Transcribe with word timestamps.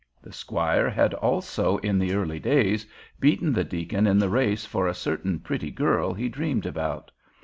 The 0.23 0.33
squire 0.33 0.89
had 0.89 1.13
also 1.13 1.77
in 1.77 1.99
the 1.99 2.15
early 2.15 2.39
days 2.39 2.87
beaten 3.19 3.53
the 3.53 3.63
deacon 3.63 4.07
in 4.07 4.17
the 4.17 4.29
race 4.29 4.65
for 4.65 4.87
a 4.87 4.95
certain 4.95 5.37
pretty 5.37 5.69
girl 5.69 6.15
he 6.15 6.27
dreamed 6.27 6.65
about. 6.65 7.11